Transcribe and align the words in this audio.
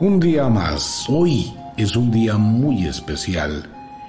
Un 0.00 0.18
día 0.18 0.48
más. 0.48 1.04
Hoy 1.08 1.54
es 1.76 1.94
un 1.94 2.10
día 2.10 2.36
muy 2.36 2.84
especial. 2.84 3.64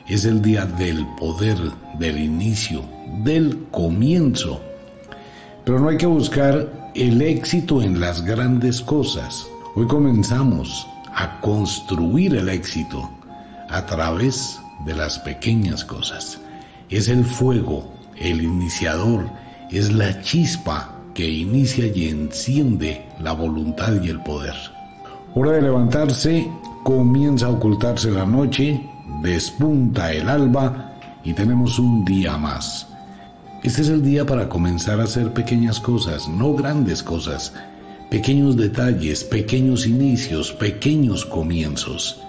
Es 0.08 0.26
el 0.26 0.42
día 0.42 0.66
del 0.66 1.06
poder, 1.16 1.58
del 2.00 2.18
inicio, 2.18 2.84
del 3.24 3.68
comienzo. 3.70 4.60
Pero 5.64 5.80
no 5.80 5.90
hay 5.90 5.98
que 5.98 6.08
buscar 6.08 6.92
el 6.96 7.22
éxito 7.22 7.84
en 7.84 8.00
las 8.00 8.26
grandes 8.26 8.82
cosas. 8.82 9.46
Hoy 9.76 9.86
comenzamos 9.86 10.88
a 11.14 11.40
construir 11.42 12.36
el 12.36 12.50
éxito 12.50 13.08
a 13.70 13.86
través 13.86 14.60
de 14.88 14.96
las 14.96 15.20
pequeñas 15.20 15.86
cosas. 15.86 16.40
Es 16.90 17.10
el 17.10 17.24
fuego, 17.24 17.94
el 18.18 18.42
iniciador, 18.42 19.30
es 19.70 19.94
la 19.94 20.20
chispa 20.24 20.96
que 21.14 21.30
inicia 21.30 21.86
y 21.86 22.10
enciende 22.10 23.06
la 23.20 23.34
voluntad 23.34 24.02
y 24.02 24.10
el 24.10 24.20
poder. 24.24 24.75
Hora 25.38 25.52
de 25.52 25.64
levantarse, 25.64 26.50
comienza 26.82 27.48
a 27.48 27.50
ocultarse 27.50 28.10
la 28.10 28.26
noche, 28.26 28.90
despunta 29.22 30.14
el 30.14 30.30
alba 30.30 30.94
y 31.26 31.34
tenemos 31.34 31.78
un 31.78 32.06
día 32.06 32.38
más. 32.38 32.88
Este 33.62 33.82
es 33.82 33.90
el 33.90 34.02
día 34.02 34.26
para 34.26 34.48
comenzar 34.48 35.02
a 35.02 35.04
hacer 35.04 35.34
pequeñas 35.34 35.82
cosas, 35.82 36.30
no 36.30 36.54
grandes 36.54 37.04
cosas, 37.04 37.54
pequeños 38.10 38.56
detalles, 38.56 39.26
pequeños 39.26 39.86
inicios, 39.86 40.54
pequeños 40.54 41.26
comienzos. 41.26 42.22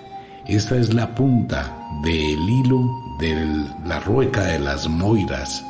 Esta 0.49 0.77
es 0.77 0.93
la 0.93 1.15
punta 1.15 1.79
del 2.03 2.51
hilo 2.51 2.91
de 3.21 3.65
la 3.87 4.01
rueca 4.01 4.47
de 4.47 4.59
las 4.59 4.89
moiras. 4.89 5.65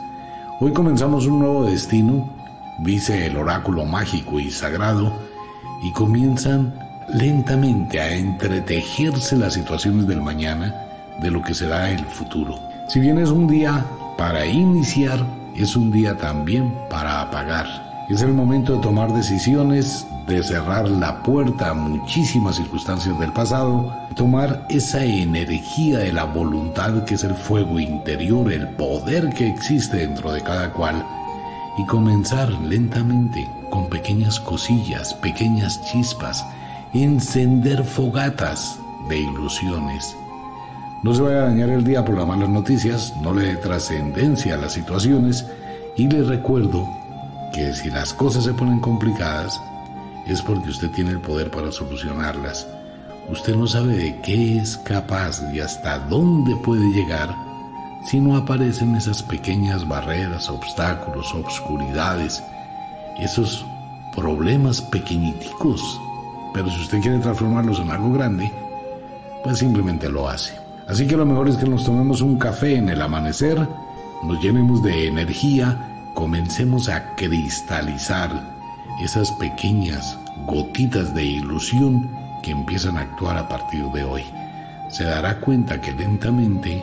Hoy 0.59 0.73
comenzamos 0.73 1.27
un 1.27 1.41
nuevo 1.41 1.67
destino, 1.67 2.35
dice 2.83 3.27
el 3.27 3.37
oráculo 3.37 3.85
mágico 3.85 4.41
y 4.41 4.51
sagrado, 4.51 5.13
y 5.83 5.93
comienzan 5.93 6.86
lentamente 7.09 8.01
a 8.01 8.15
entretejerse 8.15 9.37
las 9.37 9.55
situaciones 9.55 10.07
del 10.07 10.21
mañana 10.21 10.75
de 11.21 11.31
lo 11.31 11.43
que 11.43 11.55
será 11.55 11.91
el 11.91 12.05
futuro. 12.05 12.59
Si 12.89 13.01
bien 13.01 13.19
es 13.19 13.31
un 13.31 13.47
día 13.47 13.85
para 14.17 14.47
iniciar, 14.47 15.25
es 15.55 15.77
un 15.77 15.91
día 15.91 16.17
también 16.17 16.75
para 16.91 17.23
apagar. 17.23 17.67
Es 18.09 18.23
el 18.23 18.33
momento 18.33 18.77
de 18.77 18.83
tomar 18.83 19.13
decisiones, 19.13 20.07
de 20.29 20.43
cerrar 20.43 20.89
la 20.89 21.23
puerta 21.23 21.71
a 21.71 21.75
muchísimas 21.75 22.57
circunstancias 22.57 23.19
del 23.19 23.33
pasado, 23.33 23.93
tomar 24.15 24.65
esa 24.69 25.05
energía 25.05 25.99
de 25.99 26.13
la 26.13 26.25
voluntad 26.25 27.05
que 27.05 27.15
es 27.15 27.25
el 27.25 27.35
fuego 27.35 27.81
interior, 27.81 28.53
el 28.53 28.69
poder 28.69 29.31
que 29.31 29.49
existe 29.49 29.99
dentro 29.99 30.33
de 30.33 30.43
cada 30.43 30.73
cual, 30.73 31.05
y 31.79 31.85
comenzar 31.87 32.51
lentamente 32.63 33.49
con 33.71 33.89
pequeñas 33.89 34.39
cosillas, 34.39 35.13
pequeñas 35.15 35.81
chispas, 35.91 36.45
encender 37.03 37.85
fogatas 37.85 38.79
de 39.09 39.19
ilusiones. 39.19 40.17
No 41.03 41.15
se 41.15 41.23
vaya 41.23 41.43
a 41.43 41.47
dañar 41.47 41.71
el 41.71 41.85
día 41.85 42.05
por 42.05 42.17
las 42.17 42.27
malas 42.27 42.49
noticias, 42.49 43.15
no 43.23 43.35
le 43.35 43.47
dé 43.47 43.57
trascendencia 43.57 44.55
a 44.55 44.59
las 44.59 44.73
situaciones 44.73 45.47
y 45.97 46.09
le 46.09 46.23
recuerdo 46.23 46.89
que 47.53 47.73
si 47.75 47.91
las 47.91 48.13
cosas 48.15 48.45
se 48.45 48.55
ponen 48.55 48.81
complicadas 48.81 49.61
es 50.27 50.43
porque 50.43 50.71
usted 50.71 50.91
tiene 50.91 51.11
el 51.11 51.21
poder 51.21 51.51
para 51.51 51.71
solucionarlas. 51.71 52.67
Usted 53.31 53.57
no 53.57 53.67
sabe 53.67 53.97
de 53.97 54.21
qué 54.23 54.59
es 54.59 54.77
capaz 54.79 55.43
y 55.53 55.61
hasta 55.61 55.99
dónde 55.99 56.55
puede 56.57 56.87
llegar 56.93 57.35
si 58.05 58.21
no 58.21 58.37
aparecen 58.37 58.95
esas 58.95 59.23
pequeñas 59.23 59.87
barreras, 59.87 60.49
obstáculos, 60.49 61.35
obscuridades, 61.35 62.43
esos 63.19 63.67
problemas 64.15 64.81
pequeñiticos 64.81 66.01
pero 66.57 66.71
si 66.71 66.81
usted 66.81 67.03
quiere 67.03 67.19
transformarlos 67.19 67.81
en 67.81 67.91
algo 67.91 68.11
grande, 68.15 68.51
pues 69.45 69.59
simplemente 69.59 70.09
lo 70.09 70.27
hace. 70.27 70.59
Así 70.89 71.07
que 71.07 71.15
lo 71.15 71.27
mejor 71.27 71.51
es 71.51 71.57
que 71.59 71.69
nos 71.69 71.85
tomemos 71.85 72.23
un 72.23 72.39
café 72.39 72.77
en 72.77 72.89
el 72.89 73.03
amanecer, 73.03 73.69
nos 74.23 74.43
llenemos 74.43 74.83
de 74.83 75.07
energía, 75.07 76.11
comencemos 76.15 76.89
a 76.89 77.15
cristalizar 77.15 78.31
esas 79.03 79.31
pequeñas 79.33 80.19
gotitas 80.47 81.15
de 81.15 81.25
ilusión 81.25 82.11
que 82.43 82.53
empiezan 82.53 82.97
a 82.97 83.03
actuar 83.03 83.37
a 83.37 83.47
partir 83.47 83.85
de 83.89 84.05
hoy. 84.05 84.23
Se 84.89 85.05
dará 85.05 85.39
cuenta 85.41 85.79
que 85.79 85.93
lentamente 85.93 86.83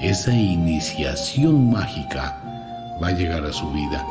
esa 0.00 0.32
iniciación 0.32 1.70
mágica 1.70 2.42
va 3.00 3.06
a 3.06 3.12
llegar 3.12 3.44
a 3.44 3.52
su 3.52 3.70
vida. 3.70 4.04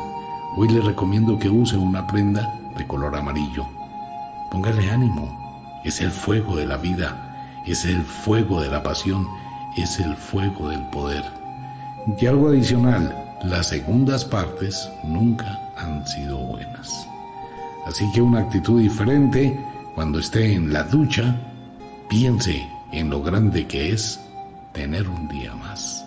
Hoy 0.56 0.70
le 0.70 0.80
recomiendo 0.80 1.38
que 1.38 1.50
use 1.50 1.76
una 1.76 2.06
prenda 2.06 2.50
de 2.78 2.86
color 2.86 3.14
amarillo 3.14 3.66
Póngale 4.52 4.88
ánimo. 4.90 5.80
Es 5.82 6.02
el 6.02 6.10
fuego 6.10 6.56
de 6.56 6.66
la 6.66 6.76
vida, 6.76 7.62
es 7.66 7.86
el 7.86 8.02
fuego 8.02 8.60
de 8.60 8.68
la 8.68 8.82
pasión, 8.82 9.26
es 9.78 9.98
el 9.98 10.14
fuego 10.14 10.68
del 10.68 10.82
poder. 10.90 11.24
Y 12.20 12.26
algo 12.26 12.50
adicional, 12.50 13.38
las 13.44 13.68
segundas 13.68 14.26
partes 14.26 14.90
nunca 15.04 15.58
han 15.78 16.06
sido 16.06 16.36
buenas. 16.36 17.08
Así 17.86 18.04
que 18.12 18.20
una 18.20 18.40
actitud 18.40 18.78
diferente 18.78 19.58
cuando 19.94 20.18
esté 20.18 20.52
en 20.52 20.70
la 20.70 20.82
ducha, 20.82 21.34
piense 22.10 22.68
en 22.92 23.08
lo 23.08 23.22
grande 23.22 23.66
que 23.66 23.92
es 23.92 24.20
tener 24.72 25.08
un 25.08 25.28
día 25.28 25.54
más. 25.54 26.04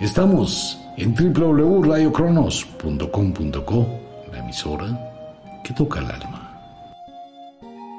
Estamos 0.00 0.78
en 0.98 1.14
www.radiocronos.com.co, 1.14 3.86
la 4.30 4.38
emisora 4.38 5.12
que 5.64 5.72
toca 5.72 6.00
el 6.00 6.10
alma. 6.10 6.49